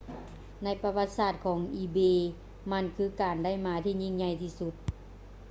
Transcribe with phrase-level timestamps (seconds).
[0.63, 2.19] ໃນປະຫວັດສາດຂອງ ອີເບ ebay
[2.71, 4.73] ມັນຄືການໄດ້ມາທີ່ຍິ່ງໃຫຍ່ທີ່ສຸດ